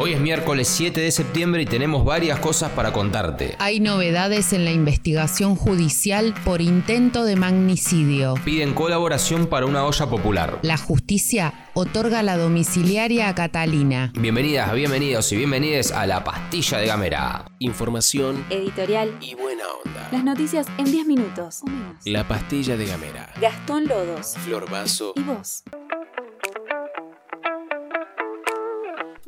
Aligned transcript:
Hoy 0.00 0.12
es 0.12 0.20
miércoles 0.20 0.68
7 0.68 1.00
de 1.00 1.10
septiembre 1.10 1.62
y 1.62 1.66
tenemos 1.66 2.04
varias 2.04 2.38
cosas 2.38 2.70
para 2.70 2.92
contarte. 2.92 3.56
Hay 3.58 3.80
novedades 3.80 4.52
en 4.52 4.64
la 4.64 4.70
investigación 4.70 5.56
judicial 5.56 6.34
por 6.44 6.60
intento 6.60 7.24
de 7.24 7.34
magnicidio. 7.34 8.34
Piden 8.44 8.74
colaboración 8.74 9.46
para 9.48 9.66
una 9.66 9.84
olla 9.84 10.06
popular. 10.06 10.60
La 10.62 10.76
justicia 10.76 11.52
otorga 11.74 12.22
la 12.22 12.36
domiciliaria 12.36 13.28
a 13.28 13.34
Catalina. 13.34 14.12
Bienvenidas, 14.16 14.72
bienvenidos 14.72 15.32
y 15.32 15.36
bienvenidas 15.36 15.90
a 15.90 16.06
La 16.06 16.22
Pastilla 16.22 16.78
de 16.78 16.86
Gamera. 16.86 17.50
Información 17.58 18.44
Editorial. 18.50 19.16
y 19.20 19.34
buena 19.34 19.64
onda. 19.84 20.08
Las 20.12 20.22
noticias 20.22 20.68
en 20.78 20.92
10 20.92 21.06
minutos. 21.06 21.62
o 21.62 21.66
menos. 21.70 21.96
La 22.04 22.28
pastilla 22.28 22.76
de 22.76 22.86
Gamera. 22.86 23.32
Gastón 23.40 23.88
Lodos. 23.88 24.36
Flor 24.44 24.70
Vaso. 24.70 25.12
¿Y 25.16 25.22
vos? 25.22 25.64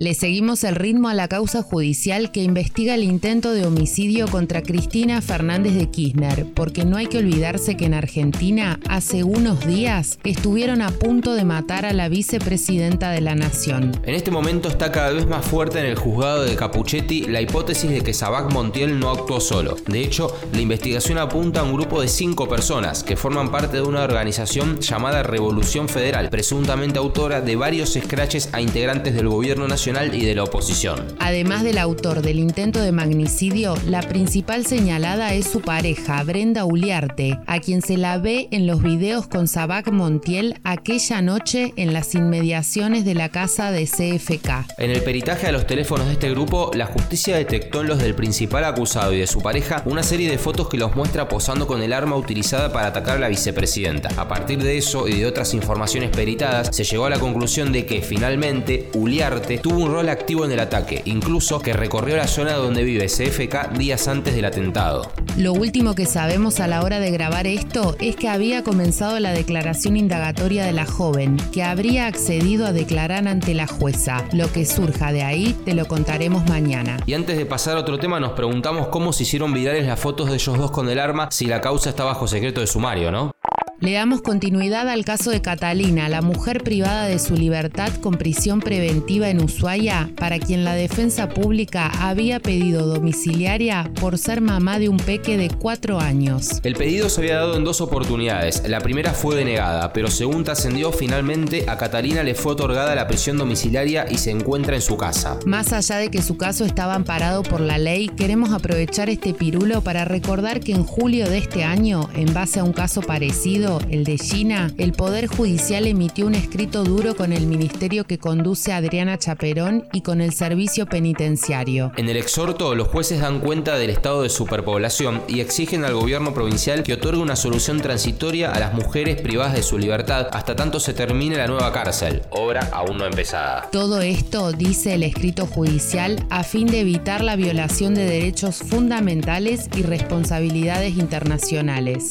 Le 0.03 0.15
seguimos 0.15 0.65
el 0.65 0.77
ritmo 0.77 1.11
a 1.11 1.15
la 1.15 1.29
causa 1.29 1.63
judicial 1.63 2.33
que 2.33 2.43
investiga 2.43 2.95
el 2.95 3.05
intento 3.05 3.53
de 3.53 3.67
homicidio 3.67 4.29
contra 4.29 4.63
Cristina 4.63 5.21
Fernández 5.21 5.75
de 5.75 5.91
Kirchner, 5.91 6.47
porque 6.55 6.87
no 6.87 6.97
hay 6.97 7.07
que 7.07 7.19
olvidarse 7.19 7.77
que 7.77 7.85
en 7.85 7.93
Argentina 7.93 8.81
hace 8.89 9.25
unos 9.25 9.67
días 9.67 10.19
estuvieron 10.25 10.81
a 10.81 10.91
punto 10.91 11.35
de 11.35 11.45
matar 11.45 11.85
a 11.85 11.93
la 11.93 12.09
vicepresidenta 12.09 13.11
de 13.11 13.21
la 13.21 13.35
nación. 13.35 13.93
En 14.07 14.15
este 14.15 14.31
momento 14.31 14.71
está 14.71 14.91
cada 14.91 15.11
vez 15.11 15.27
más 15.27 15.45
fuerte 15.45 15.81
en 15.81 15.85
el 15.85 15.97
juzgado 15.97 16.45
de 16.45 16.57
Capuchetti 16.57 17.27
la 17.27 17.43
hipótesis 17.43 17.91
de 17.91 18.01
que 18.01 18.15
Sabac 18.15 18.55
Montiel 18.55 18.99
no 18.99 19.11
actuó 19.11 19.39
solo. 19.39 19.77
De 19.87 20.01
hecho, 20.01 20.35
la 20.55 20.63
investigación 20.63 21.19
apunta 21.19 21.61
a 21.61 21.65
un 21.65 21.75
grupo 21.75 22.01
de 22.01 22.09
cinco 22.09 22.49
personas 22.49 23.05
que 23.05 23.17
forman 23.19 23.51
parte 23.51 23.77
de 23.77 23.83
una 23.83 24.05
organización 24.05 24.81
llamada 24.81 25.23
Revolución 25.23 25.91
Federal, 25.91 26.31
presuntamente 26.31 26.99
autora 26.99 27.43
de 27.43 27.57
varios 27.57 27.97
escraches 27.97 28.49
a 28.55 28.63
integrantes 28.63 29.15
del 29.15 29.29
gobierno 29.29 29.69
nacional 29.69 29.90
y 29.91 30.25
de 30.25 30.37
la 30.37 30.45
oposición. 30.45 31.05
Además 31.19 31.65
del 31.65 31.77
autor 31.77 32.23
del 32.23 32.39
intento 32.39 32.81
de 32.81 32.93
magnicidio, 32.93 33.75
la 33.89 34.03
principal 34.03 34.65
señalada 34.65 35.35
es 35.35 35.47
su 35.47 35.63
pareja, 35.63 36.23
Brenda 36.23 36.65
Uliarte, 36.65 37.37
a 37.49 37.59
quien 37.59 37.83
se 37.83 37.97
la 37.97 38.19
ve 38.19 38.47
en 38.53 38.69
los 38.69 38.85
videos 38.85 39.27
con 39.27 39.49
Sabac 39.49 39.91
Montiel 39.91 40.61
aquella 40.63 41.23
noche 41.23 41.73
en 41.75 41.93
las 41.93 42.15
inmediaciones 42.15 43.05
de 43.05 43.15
la 43.15 43.31
casa 43.31 43.73
de 43.73 43.87
CFK. 43.87 44.79
En 44.79 44.93
el 44.93 45.03
peritaje 45.03 45.49
a 45.49 45.53
los 45.53 45.67
teléfonos 45.67 46.07
de 46.07 46.13
este 46.13 46.31
grupo, 46.31 46.71
la 46.73 46.87
justicia 46.87 47.37
detectó 47.37 47.81
en 47.81 47.89
los 47.89 47.99
del 47.99 48.15
principal 48.15 48.65
acusado 48.65 49.13
y 49.13 49.19
de 49.19 49.27
su 49.27 49.41
pareja 49.41 49.83
una 49.87 50.05
serie 50.05 50.31
de 50.31 50.39
fotos 50.39 50.69
que 50.69 50.77
los 50.77 50.95
muestra 50.95 51.29
posando 51.29 51.67
con 51.67 51.83
el 51.83 51.93
arma 51.93 52.15
utilizada 52.15 52.73
para 52.73 52.87
atacar 52.87 53.17
a 53.17 53.21
la 53.21 53.29
vicepresidenta. 53.29 54.09
A 54.17 54.29
partir 54.29 54.63
de 54.63 54.79
eso 54.79 55.09
y 55.09 55.19
de 55.19 55.27
otras 55.27 55.53
informaciones 55.53 56.11
peritadas, 56.11 56.75
se 56.75 56.85
llegó 56.85 57.07
a 57.07 57.11
la 57.11 57.19
conclusión 57.19 57.73
de 57.73 57.87
que 57.87 58.03
finalmente 58.03 58.89
Uliarte 58.95 59.59
tuvo 59.59 59.80
un 59.83 59.93
rol 59.93 60.09
activo 60.09 60.45
en 60.45 60.53
el 60.53 60.61
ataque, 60.61 61.03
incluso 61.05 61.61
que 61.61 61.73
recorrió 61.73 62.17
la 62.17 62.27
zona 62.27 62.55
donde 62.55 62.85
vive 62.85 63.07
CFK 63.07 63.79
días 63.79 64.09
antes 64.09 64.35
del 64.35 64.45
atentado. 64.45 65.11
Lo 65.37 65.53
último 65.53 65.95
que 65.95 66.07
sabemos 66.07 66.61
a 66.61 66.67
la 66.67 66.83
hora 66.83 67.01
de 67.01 67.11
grabar 67.11 67.47
esto 67.47 67.97
es 68.01 68.17
que 68.17 68.29
había 68.29 68.63
comenzado 68.63 69.19
la 69.21 69.33
declaración 69.33 69.97
indagatoria 69.97 70.65
de 70.65 70.73
la 70.73 70.87
joven, 70.87 71.37
que 71.53 71.63
habría 71.63 72.07
accedido 72.07 72.67
a 72.67 72.73
declarar 72.73 73.27
ante 73.27 73.55
la 73.55 73.67
jueza. 73.67 74.25
Lo 74.33 74.53
que 74.53 74.67
surja 74.67 75.13
de 75.13 75.23
ahí 75.23 75.57
te 75.65 75.75
lo 75.75 75.87
contaremos 75.87 76.47
mañana. 76.49 76.99
Y 77.07 77.15
antes 77.15 77.39
de 77.39 77.47
pasar 77.47 77.77
a 77.77 77.81
otro 77.81 77.99
tema, 77.99 78.21
nos 78.21 78.33
preguntamos 78.33 78.89
cómo 78.89 79.13
se 79.13 79.23
hicieron 79.23 79.53
virales 79.53 79.87
las 79.87 79.99
fotos 79.99 80.29
de 80.29 80.35
ellos 80.35 80.59
dos 80.59 80.71
con 80.71 80.89
el 80.89 80.99
arma 80.99 81.29
si 81.31 81.47
la 81.47 81.61
causa 81.61 81.91
está 81.91 82.05
bajo 82.05 82.27
secreto 82.27 82.61
de 82.61 82.67
sumario, 82.67 83.11
¿no? 83.11 83.33
Le 83.81 83.93
damos 83.93 84.21
continuidad 84.21 84.91
al 84.91 85.07
caso 85.07 85.31
de 85.31 85.41
Catalina, 85.41 86.11
la 86.11 86.21
mujer 86.21 86.63
privada 86.63 87.07
de 87.07 87.19
su 87.19 87.35
libertad 87.35 87.91
con 88.03 88.19
prisión 88.19 88.61
preventiva 88.61 89.31
en 89.31 89.43
Ushuaia, 89.43 90.11
para 90.17 90.39
quien 90.39 90.65
la 90.65 90.75
defensa 90.75 91.31
pública 91.31 91.87
había 91.87 92.41
pedido 92.41 92.87
domiciliaria 92.87 93.91
por 93.99 94.19
ser 94.19 94.43
mamá 94.43 94.79
de 94.79 94.91
un 94.91 94.99
peque 94.99 95.39
de 95.39 95.49
cuatro 95.49 95.99
años. 95.99 96.61
El 96.63 96.75
pedido 96.75 97.09
se 97.09 97.23
había 97.23 97.37
dado 97.37 97.57
en 97.57 97.65
dos 97.65 97.81
oportunidades. 97.81 98.63
La 98.69 98.81
primera 98.81 99.15
fue 99.15 99.35
denegada, 99.35 99.95
pero 99.95 100.11
según 100.11 100.45
trascendió, 100.45 100.93
finalmente 100.93 101.65
a 101.67 101.79
Catalina 101.79 102.23
le 102.23 102.35
fue 102.35 102.53
otorgada 102.53 102.95
la 102.95 103.07
prisión 103.07 103.39
domiciliaria 103.39 104.05
y 104.11 104.19
se 104.19 104.31
encuentra 104.31 104.75
en 104.75 104.83
su 104.83 104.99
casa. 104.99 105.39
Más 105.47 105.73
allá 105.73 105.97
de 105.97 106.11
que 106.11 106.21
su 106.21 106.37
caso 106.37 106.67
estaba 106.67 106.95
amparado 106.97 107.43
por 107.43 107.63
la 107.63 107.79
ley, 107.79 108.11
queremos 108.11 108.53
aprovechar 108.53 109.09
este 109.09 109.33
pirulo 109.33 109.81
para 109.81 110.05
recordar 110.05 110.61
que 110.61 110.73
en 110.73 110.85
julio 110.85 111.31
de 111.31 111.39
este 111.39 111.65
año, 111.65 112.11
en 112.15 112.35
base 112.35 112.61
a 112.61 112.65
un 112.65 112.75
caso 112.75 113.01
parecido, 113.01 113.70
el 113.91 114.05
de 114.05 114.19
China, 114.19 114.73
el 114.79 114.93
Poder 114.93 115.29
Judicial 115.29 115.87
emitió 115.87 116.27
un 116.27 116.35
escrito 116.35 116.83
duro 116.83 117.15
con 117.15 117.33
el 117.33 117.47
ministerio 117.47 118.05
que 118.05 118.19
conduce 118.19 118.73
Adriana 118.73 119.19
Chaperón 119.19 119.87
y 119.93 120.01
con 120.01 120.21
el 120.21 120.33
servicio 120.33 120.87
penitenciario. 120.87 121.93
En 121.97 122.09
el 122.09 122.17
exhorto, 122.17 122.75
los 122.75 122.89
jueces 122.89 123.21
dan 123.21 123.39
cuenta 123.39 123.79
del 123.79 123.91
estado 123.91 124.23
de 124.23 124.29
superpoblación 124.29 125.23
y 125.29 125.41
exigen 125.41 125.85
al 125.85 125.95
gobierno 125.95 126.35
provincial 126.35 126.83
que 126.83 126.95
otorgue 126.95 127.21
una 127.21 127.37
solución 127.37 127.81
transitoria 127.81 128.51
a 128.51 128.59
las 128.59 128.75
mujeres 128.75 129.21
privadas 129.21 129.55
de 129.55 129.63
su 129.63 129.79
libertad 129.79 130.29
hasta 130.33 130.57
tanto 130.57 130.81
se 130.81 130.93
termine 130.93 131.37
la 131.37 131.47
nueva 131.47 131.73
cárcel, 131.73 132.23
obra 132.31 132.69
aún 132.73 132.99
no 132.99 133.07
empezada. 133.07 133.69
Todo 133.71 134.01
esto, 134.01 134.51
dice 134.53 134.95
el 134.95 135.05
escrito 135.05 135.47
judicial, 135.47 136.27
a 136.31 136.43
fin 136.43 136.67
de 136.67 136.81
evitar 136.81 137.23
la 137.23 137.37
violación 137.37 137.95
de 137.95 138.05
derechos 138.05 138.57
fundamentales 138.57 139.69
y 139.77 139.83
responsabilidades 139.83 140.97
internacionales. 140.97 142.09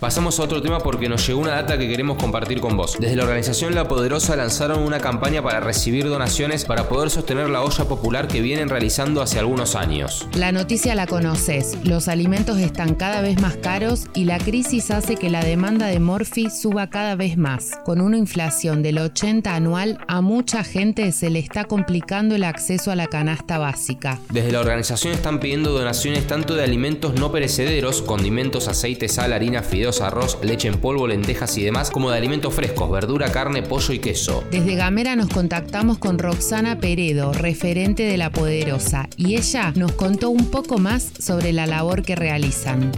Pasamos 0.00 0.38
a 0.38 0.44
otro 0.44 0.62
tema 0.62 0.78
porque 0.78 1.08
nos 1.08 1.26
llegó 1.26 1.40
una 1.40 1.56
data 1.56 1.76
que 1.76 1.88
queremos 1.88 2.18
compartir 2.18 2.60
con 2.60 2.76
vos. 2.76 2.96
Desde 3.00 3.16
la 3.16 3.24
organización 3.24 3.74
La 3.74 3.88
Poderosa 3.88 4.36
lanzaron 4.36 4.84
una 4.84 5.00
campaña 5.00 5.42
para 5.42 5.58
recibir 5.58 6.08
donaciones 6.08 6.64
para 6.64 6.88
poder 6.88 7.10
sostener 7.10 7.50
la 7.50 7.62
olla 7.62 7.84
popular 7.84 8.28
que 8.28 8.40
vienen 8.40 8.68
realizando 8.68 9.20
hace 9.22 9.40
algunos 9.40 9.74
años. 9.74 10.28
La 10.34 10.52
noticia 10.52 10.94
la 10.94 11.08
conoces, 11.08 11.76
los 11.82 12.06
alimentos 12.06 12.58
están 12.58 12.94
cada 12.94 13.22
vez 13.22 13.40
más 13.40 13.56
caros 13.56 14.06
y 14.14 14.22
la 14.22 14.38
crisis 14.38 14.92
hace 14.92 15.16
que 15.16 15.30
la 15.30 15.42
demanda 15.42 15.88
de 15.88 15.98
Morphy 15.98 16.48
suba 16.48 16.90
cada 16.90 17.16
vez 17.16 17.36
más. 17.36 17.72
Con 17.84 18.00
una 18.00 18.18
inflación 18.18 18.84
del 18.84 18.98
80 18.98 19.52
anual, 19.52 19.98
a 20.06 20.20
mucha 20.20 20.62
gente 20.62 21.10
se 21.10 21.28
le 21.28 21.40
está 21.40 21.64
complicando 21.64 22.36
el 22.36 22.44
acceso 22.44 22.92
a 22.92 22.96
la 22.96 23.08
canasta 23.08 23.58
básica. 23.58 24.20
Desde 24.30 24.52
la 24.52 24.60
organización 24.60 25.12
están 25.12 25.40
pidiendo 25.40 25.72
donaciones 25.72 26.24
tanto 26.28 26.54
de 26.54 26.62
alimentos 26.62 27.14
no 27.14 27.32
perecederos, 27.32 28.00
condimentos, 28.00 28.68
aceite, 28.68 29.08
sal, 29.08 29.32
harina, 29.32 29.64
fideos, 29.64 29.87
arroz, 30.00 30.38
leche 30.42 30.68
en 30.68 30.78
polvo, 30.78 31.06
lentejas 31.06 31.56
y 31.58 31.64
demás, 31.64 31.90
como 31.90 32.10
de 32.10 32.18
alimentos 32.18 32.54
frescos, 32.54 32.90
verdura, 32.90 33.32
carne, 33.32 33.62
pollo 33.62 33.92
y 33.94 33.98
queso. 33.98 34.44
Desde 34.50 34.74
Gamera 34.74 35.16
nos 35.16 35.28
contactamos 35.28 35.98
con 35.98 36.18
Roxana 36.18 36.78
Peredo, 36.78 37.32
referente 37.32 38.04
de 38.04 38.16
La 38.16 38.30
Poderosa, 38.30 39.08
y 39.16 39.36
ella 39.36 39.72
nos 39.74 39.92
contó 39.92 40.30
un 40.30 40.50
poco 40.50 40.78
más 40.78 41.10
sobre 41.18 41.52
la 41.52 41.66
labor 41.66 42.02
que 42.02 42.14
realizan. 42.16 42.92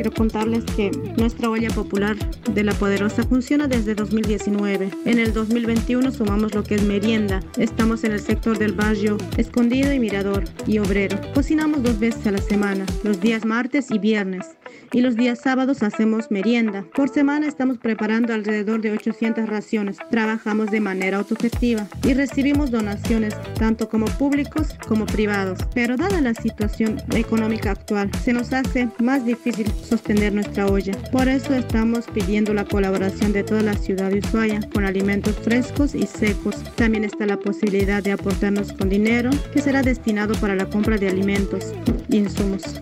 Quiero 0.00 0.12
contarles 0.12 0.64
que 0.76 0.90
nuestra 1.18 1.50
olla 1.50 1.68
popular 1.68 2.16
de 2.54 2.64
La 2.64 2.72
Poderosa 2.72 3.22
funciona 3.24 3.68
desde 3.68 3.94
2019. 3.94 4.88
En 5.04 5.18
el 5.18 5.34
2021 5.34 6.10
sumamos 6.12 6.54
lo 6.54 6.62
que 6.62 6.76
es 6.76 6.82
merienda. 6.84 7.40
Estamos 7.58 8.04
en 8.04 8.12
el 8.12 8.20
sector 8.20 8.56
del 8.58 8.72
barrio 8.72 9.18
Escondido 9.36 9.92
y 9.92 9.98
Mirador 9.98 10.44
y 10.66 10.78
Obrero. 10.78 11.18
Cocinamos 11.34 11.82
dos 11.82 11.98
veces 11.98 12.26
a 12.26 12.30
la 12.30 12.38
semana, 12.38 12.86
los 13.04 13.20
días 13.20 13.44
martes 13.44 13.90
y 13.90 13.98
viernes. 13.98 14.46
Y 14.92 15.02
los 15.02 15.14
días 15.14 15.38
sábados 15.38 15.84
hacemos 15.84 16.30
merienda. 16.32 16.84
Por 16.94 17.08
semana 17.08 17.46
estamos 17.46 17.78
preparando 17.78 18.34
alrededor 18.34 18.80
de 18.80 18.90
800 18.90 19.48
raciones. 19.48 19.98
Trabajamos 20.10 20.70
de 20.70 20.80
manera 20.80 21.18
autogestiva 21.18 21.86
y 22.02 22.14
recibimos 22.14 22.72
donaciones 22.72 23.34
tanto 23.54 23.88
como 23.88 24.06
públicos 24.06 24.74
como 24.88 25.06
privados. 25.06 25.60
Pero 25.74 25.96
dada 25.96 26.20
la 26.20 26.34
situación 26.34 27.00
económica 27.14 27.70
actual, 27.70 28.10
se 28.24 28.32
nos 28.32 28.52
hace 28.52 28.88
más 28.98 29.24
difícil 29.24 29.70
sostener 29.88 30.32
nuestra 30.32 30.66
olla. 30.66 30.92
Por 31.12 31.28
eso 31.28 31.54
estamos 31.54 32.06
pidiendo 32.06 32.52
la 32.52 32.64
colaboración 32.64 33.32
de 33.32 33.44
toda 33.44 33.62
la 33.62 33.74
ciudad 33.74 34.10
de 34.10 34.18
Ushuaia 34.18 34.60
con 34.74 34.84
alimentos 34.84 35.36
frescos 35.36 35.94
y 35.94 36.06
secos. 36.06 36.56
También 36.74 37.04
está 37.04 37.26
la 37.26 37.38
posibilidad 37.38 38.02
de 38.02 38.12
aportarnos 38.12 38.72
con 38.72 38.88
dinero 38.88 39.30
que 39.52 39.62
será 39.62 39.82
destinado 39.82 40.34
para 40.40 40.56
la 40.56 40.68
compra 40.68 40.98
de 40.98 41.08
alimentos 41.08 41.72
e 42.10 42.16
insumos. 42.16 42.80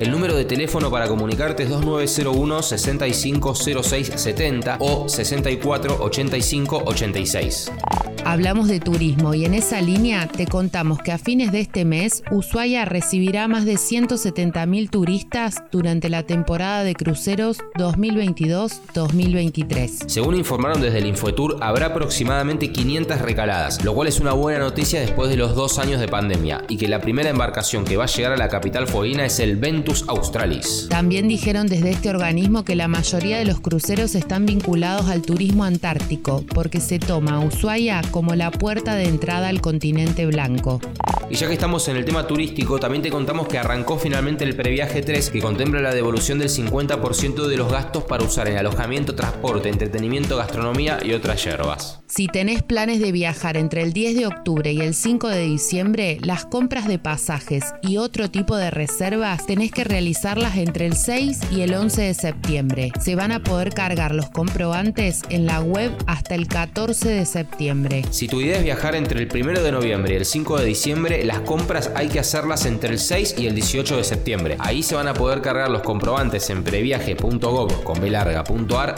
El 0.00 0.10
número 0.10 0.34
de 0.34 0.46
teléfono 0.46 0.90
para 0.90 1.06
comunicarte 1.08 1.64
es 1.64 1.68
2901 1.68 2.62
650670 2.62 4.78
o 4.80 5.06
64 5.06 6.02
85 6.02 6.82
86. 6.86 7.70
Hablamos 8.24 8.68
de 8.68 8.78
turismo 8.80 9.34
y 9.34 9.44
en 9.44 9.52
esa 9.54 9.80
línea 9.80 10.28
te 10.28 10.46
contamos 10.46 10.98
que 10.98 11.12
a 11.12 11.18
fines 11.18 11.52
de 11.52 11.60
este 11.60 11.84
mes 11.84 12.24
Ushuaia 12.30 12.84
recibirá 12.84 13.46
más 13.48 13.64
de 13.64 13.74
170.000 13.74 14.90
turistas 14.90 15.62
durante 15.70 16.08
la 16.08 16.24
temporada 16.24 16.82
de 16.84 16.94
cruceros 16.94 17.58
2022-2023. 17.76 20.08
Según 20.08 20.36
informaron 20.36 20.80
desde 20.80 20.98
el 20.98 21.06
Infotour, 21.06 21.58
habrá 21.60 21.86
aproximadamente 21.86 22.72
500 22.72 23.20
recaladas, 23.20 23.84
lo 23.84 23.94
cual 23.94 24.08
es 24.08 24.18
una 24.20 24.32
buena 24.32 24.60
noticia 24.60 25.00
después 25.00 25.30
de 25.30 25.36
los 25.36 25.54
dos 25.54 25.78
años 25.78 26.00
de 26.00 26.08
pandemia 26.08 26.64
y 26.68 26.76
que 26.76 26.88
la 26.88 27.00
primera 27.00 27.30
embarcación 27.30 27.84
que 27.84 27.96
va 27.96 28.04
a 28.04 28.08
llegar 28.08 28.32
a 28.32 28.36
la 28.36 28.48
capital 28.48 28.86
fueguina 28.86 29.26
es 29.26 29.40
el 29.40 29.56
Ventus 29.56 30.04
Australis. 30.08 30.86
También 30.90 31.28
dijeron 31.28 31.66
desde 31.66 31.90
este 31.90 32.10
organismo 32.10 32.64
que 32.64 32.76
la 32.76 32.88
mayoría 32.88 33.38
de 33.38 33.44
los 33.44 33.60
cruceros 33.60 34.14
están 34.14 34.46
vinculados 34.46 35.08
al 35.08 35.22
turismo 35.22 35.64
antártico 35.64 36.44
porque 36.54 36.80
se 36.80 36.98
toma 36.98 37.36
a 37.36 37.40
Ushuaia 37.40 38.02
como 38.10 38.34
la 38.34 38.50
puerta 38.50 38.94
de 38.94 39.04
entrada 39.04 39.48
al 39.48 39.60
continente 39.60 40.26
blanco. 40.26 40.80
Y 41.30 41.36
ya 41.36 41.46
que 41.46 41.52
estamos 41.52 41.86
en 41.86 41.96
el 41.96 42.04
tema 42.04 42.26
turístico, 42.26 42.80
también 42.80 43.02
te 43.02 43.10
contamos 43.10 43.46
que 43.46 43.56
arrancó 43.56 43.98
finalmente 43.98 44.42
el 44.42 44.56
previaje 44.56 45.00
3 45.00 45.30
que 45.30 45.40
contempla 45.40 45.80
la 45.80 45.94
devolución 45.94 46.40
del 46.40 46.48
50% 46.48 47.46
de 47.46 47.56
los 47.56 47.70
gastos 47.70 48.02
para 48.02 48.24
usar 48.24 48.48
en 48.48 48.58
alojamiento, 48.58 49.14
transporte, 49.14 49.68
entretenimiento, 49.68 50.36
gastronomía 50.36 50.98
y 51.04 51.12
otras 51.12 51.44
yerbas. 51.44 52.00
Si 52.08 52.26
tenés 52.26 52.64
planes 52.64 52.98
de 52.98 53.12
viajar 53.12 53.56
entre 53.56 53.82
el 53.82 53.92
10 53.92 54.16
de 54.16 54.26
octubre 54.26 54.72
y 54.72 54.80
el 54.80 54.94
5 54.94 55.28
de 55.28 55.42
diciembre, 55.42 56.18
las 56.20 56.44
compras 56.44 56.88
de 56.88 56.98
pasajes 56.98 57.62
y 57.82 57.98
otro 57.98 58.28
tipo 58.28 58.56
de 58.56 58.72
reservas 58.72 59.46
tenés 59.46 59.70
que 59.70 59.84
realizarlas 59.84 60.56
entre 60.56 60.86
el 60.86 60.96
6 60.96 61.38
y 61.52 61.60
el 61.60 61.74
11 61.74 62.02
de 62.02 62.14
septiembre. 62.14 62.92
Se 63.00 63.14
van 63.14 63.30
a 63.30 63.44
poder 63.44 63.72
cargar 63.72 64.16
los 64.16 64.28
comprobantes 64.30 65.22
en 65.28 65.46
la 65.46 65.60
web 65.60 65.92
hasta 66.08 66.34
el 66.34 66.48
14 66.48 67.08
de 67.08 67.24
septiembre. 67.24 67.99
Si 68.10 68.28
tu 68.28 68.40
idea 68.40 68.58
es 68.58 68.64
viajar 68.64 68.94
entre 68.94 69.20
el 69.20 69.28
1 69.32 69.62
de 69.62 69.72
noviembre 69.72 70.14
y 70.14 70.16
el 70.16 70.24
5 70.24 70.58
de 70.58 70.64
diciembre, 70.64 71.24
las 71.24 71.40
compras 71.40 71.90
hay 71.94 72.08
que 72.08 72.20
hacerlas 72.20 72.66
entre 72.66 72.90
el 72.90 72.98
6 72.98 73.36
y 73.38 73.46
el 73.46 73.54
18 73.54 73.96
de 73.96 74.04
septiembre. 74.04 74.56
Ahí 74.58 74.82
se 74.82 74.94
van 74.94 75.08
a 75.08 75.14
poder 75.14 75.40
cargar 75.40 75.70
los 75.70 75.82
comprobantes 75.82 76.50
en 76.50 76.64
previaje.gov 76.64 77.84
con 77.84 78.00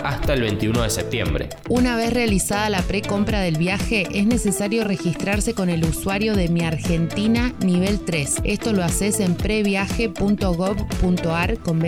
hasta 0.04 0.34
el 0.34 0.42
21 0.42 0.82
de 0.82 0.90
septiembre. 0.90 1.48
Una 1.68 1.96
vez 1.96 2.12
realizada 2.12 2.70
la 2.70 2.82
precompra 2.82 3.40
del 3.40 3.58
viaje, 3.58 4.06
es 4.12 4.26
necesario 4.26 4.84
registrarse 4.84 5.54
con 5.54 5.68
el 5.68 5.84
usuario 5.84 6.34
de 6.34 6.48
Mi 6.48 6.62
Argentina 6.62 7.52
nivel 7.64 8.00
3. 8.00 8.36
Esto 8.44 8.72
lo 8.72 8.82
haces 8.82 9.20
en 9.20 9.34
previaje.gov.ar 9.34 11.58
con 11.58 11.82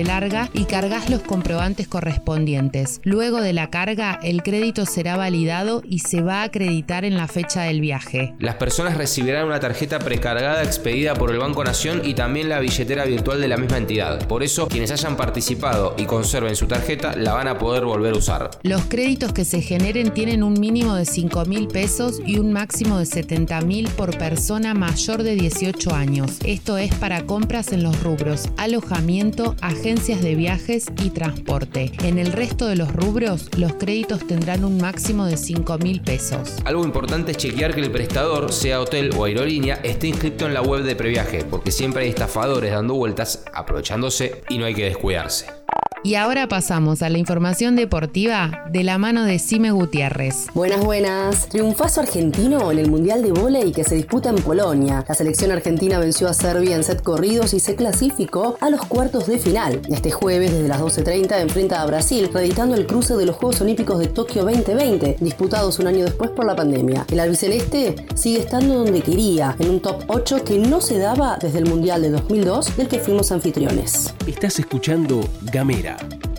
y 0.53 0.65
cargas 0.65 1.09
los 1.09 1.23
comprobantes 1.23 1.89
correspondientes. 1.89 3.01
Luego 3.05 3.41
de 3.41 3.53
la 3.53 3.71
carga, 3.71 4.19
el 4.23 4.43
crédito 4.43 4.87
será 4.87 5.17
validado 5.17 5.83
y 5.89 6.01
se 6.01 6.21
va 6.21 6.43
a 6.43 6.45
acreditar 6.45 7.04
en 7.05 7.17
la 7.17 7.29
fecha 7.29 7.63
del 7.63 7.81
viaje. 7.81 8.35
Las 8.39 8.57
personas 8.57 8.97
recibirán 8.97 9.47
una 9.47 9.61
tarjeta 9.61 9.99
precargada 9.99 10.63
expedida 10.63 11.15
por 11.15 11.31
el 11.31 11.39
Banco 11.39 11.65
Nación 11.65 12.03
y 12.05 12.15
también 12.15 12.49
la 12.49 12.61
billetera 12.61 13.05
virtual 13.05 13.41
de 13.41 13.49
la 13.49 13.57
misma 13.57 13.79
entidad. 13.79 14.27
Por 14.27 14.43
eso, 14.43 14.69
quienes 14.69 14.91
hayan 14.91 15.17
participado 15.17 15.95
y 15.97 16.05
conserven 16.05 16.57
su 16.57 16.67
tarjeta 16.67 17.17
la 17.17 17.35
van 17.35 17.49
a 17.49 17.59
poder 17.59 17.85
volver 17.85 18.15
a 18.15 18.19
usar. 18.19 18.51
Los 18.63 18.83
créditos 18.87 19.33
que 19.33 19.45
se 19.45 19.61
generen 19.61 20.13
tienen 20.13 20.43
un 20.43 20.55
mínimo 20.55 20.95
de 20.95 21.05
5 21.05 21.45
mil 21.47 21.69
pesos 21.69 22.21
y 22.25 22.39
un 22.39 22.53
máximo 22.53 22.99
de 22.99 23.07
70 23.07 23.61
mil 23.63 23.89
por 23.89 24.17
persona 24.17 24.75
mayor 24.75 25.23
de 25.23 25.35
18 25.35 25.95
años. 25.95 26.39
Esto 26.45 26.79
es 26.79 26.95
para 26.95 27.27
compras 27.27 27.73
en 27.73 27.83
los 27.83 28.03
rubros 28.03 28.49
alojamiento, 28.57 29.57
agencias 29.61 30.23
de 30.23 30.35
viajes 30.35 30.87
y 31.03 31.11
transporte. 31.11 31.93
En 32.03 32.19
el 32.19 32.33
resto 32.33 32.67
de 32.67 32.77
los 32.77 32.93
rubros, 32.93 33.49
los 33.57 33.75
créditos 33.75 34.27
tendrán 34.27 34.65
un 34.65 34.79
máximo 34.79 35.27
de 35.27 35.37
5 35.37 35.79
mil 35.79 36.01
pesos. 36.01 36.57
Algo 36.65 36.85
importante 36.95 37.33
es 37.33 37.39
chequear 37.39 37.75
que 37.75 37.81
el 37.81 37.91
prestador, 37.91 38.53
sea 38.53 38.81
hotel 38.81 39.11
o 39.17 39.25
aerolínea, 39.25 39.81
esté 39.83 40.07
inscrito 40.07 40.47
en 40.47 40.55
la 40.55 40.63
web 40.63 40.85
de 40.85 40.95
previaje, 40.95 41.45
porque 41.45 41.73
siempre 41.73 42.05
hay 42.05 42.11
estafadores 42.11 42.71
dando 42.71 42.95
vueltas, 42.95 43.45
aprovechándose 43.53 44.43
y 44.49 44.59
no 44.59 44.65
hay 44.65 44.75
que 44.75 44.85
descuidarse. 44.85 45.64
Y 46.07 46.17
ahora 46.17 46.49
pasamos 46.49 47.01
a 47.01 47.09
la 47.09 47.17
información 47.17 47.77
deportiva 47.77 48.67
de 48.71 48.85
la 48.85 48.99
mano 48.99 49.25
de 49.25 49.39
Sime 49.39 49.71
Gutiérrez. 49.71 50.49
Buenas, 50.53 50.85
buenas. 50.85 51.49
Triunfazo 51.49 52.03
argentino 52.03 52.71
en 52.71 52.79
el 52.79 52.91
Mundial 52.91 53.23
de 53.23 53.33
Volei 53.33 53.73
que 53.73 53.85
se 53.85 53.95
disputa 53.95 54.29
en 54.29 54.37
Polonia. 54.37 55.03
La 55.09 55.15
selección 55.15 55.51
argentina 55.51 55.99
venció 55.99 56.29
a 56.29 56.35
Serbia 56.35 56.77
en 56.77 56.85
set 56.85 57.03
corridos 57.03 57.55
y 57.55 57.61
se 57.61 57.75
clasificó 57.75 58.59
a 58.61 58.69
los 58.69 58.85
cuartos 58.85 59.27
de 59.27 59.39
final. 59.39 59.81
Este 59.89 60.11
jueves, 60.11 60.53
desde 60.53 60.69
las 60.69 60.83
12.30, 60.83 61.41
enfrenta 61.41 61.81
a 61.81 61.87
Brasil, 61.87 62.29
reeditando 62.31 62.75
el 62.75 62.87
cruce 62.87 63.17
de 63.17 63.25
los 63.25 63.37
Juegos 63.37 63.63
Olímpicos 63.63 63.99
de 63.99 64.09
Tokio 64.09 64.45
2020, 64.45 65.17
disputados 65.21 65.79
un 65.79 65.87
año 65.87 66.05
después 66.05 66.29
por 66.33 66.45
la 66.45 66.55
pandemia. 66.55 67.07
El 67.11 67.19
albiceleste 67.19 67.97
sigue 68.15 68.41
estando 68.41 68.75
donde 68.75 69.01
quería, 69.01 69.57
en 69.59 69.71
un 69.71 69.81
top 69.81 70.03
8 70.09 70.45
que 70.45 70.59
no 70.59 70.83
se 70.83 70.99
daba 70.99 71.39
desde 71.41 71.61
el 71.61 71.67
Mundial 71.67 72.03
de 72.03 72.11
2002, 72.11 72.77
del 72.77 72.89
que 72.89 72.99
fuimos 72.99 73.33
anfitriones. 73.33 74.13
Estás 74.27 74.59
escuchando 74.59 75.27
Gamera 75.51 75.94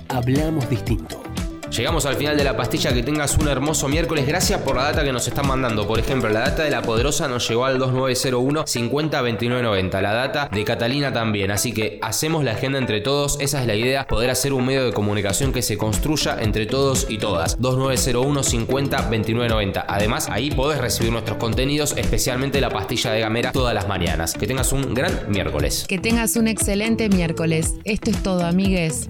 Hablamos 0.10 0.70
distinto. 0.70 1.26
Llegamos 1.76 2.06
al 2.06 2.16
final 2.16 2.38
de 2.38 2.46
la 2.46 2.56
pastilla, 2.56 2.94
que 2.94 3.04
tengas 3.04 3.38
un 3.38 3.50
hermoso 3.50 3.90
miércoles. 3.90 4.26
Gracias 4.26 4.62
por 4.62 4.78
la 4.78 4.84
data 4.84 5.04
que 5.04 5.12
nos 5.12 5.28
están 5.28 5.46
mandando. 5.46 5.86
Por 5.86 6.00
ejemplo, 6.00 6.30
la 6.30 6.42
data 6.42 6.64
de 6.64 6.70
la 6.70 6.82
Poderosa 6.82 7.28
nos 7.28 7.50
llegó 7.50 7.66
al 7.66 7.80
2901 7.80 8.64
502990. 8.66 10.02
La 10.02 10.14
data 10.14 10.50
de 10.50 10.64
Catalina 10.64 11.12
también. 11.12 11.52
Así 11.52 11.74
que 11.74 12.00
hacemos 12.02 12.46
la 12.46 12.52
agenda 12.52 12.80
entre 12.80 13.02
todos. 13.02 13.38
Esa 13.42 13.60
es 13.60 13.68
la 13.68 13.76
idea, 13.76 14.08
poder 14.08 14.30
hacer 14.30 14.54
un 14.54 14.66
medio 14.66 14.86
de 14.86 14.94
comunicación 14.94 15.52
que 15.52 15.62
se 15.62 15.78
construya 15.78 16.38
entre 16.40 16.66
todos 16.66 17.08
y 17.10 17.18
todas. 17.18 17.60
2901 17.60 18.44
502990. 18.44 19.86
Además, 19.86 20.30
ahí 20.30 20.52
podés 20.52 20.80
recibir 20.80 21.12
nuestros 21.12 21.38
contenidos, 21.40 21.94
especialmente 21.98 22.62
la 22.62 22.70
pastilla 22.70 23.12
de 23.12 23.20
Gamera, 23.20 23.52
todas 23.52 23.74
las 23.74 23.88
mañanas. 23.88 24.34
Que 24.36 24.48
tengas 24.48 24.72
un 24.72 24.94
gran 24.94 25.30
miércoles. 25.30 25.86
Que 25.90 25.98
tengas 25.98 26.38
un 26.38 26.48
excelente 26.48 27.10
miércoles. 27.10 27.74
Esto 27.84 28.12
es 28.12 28.24
todo, 28.24 28.46
amigues. 28.46 29.10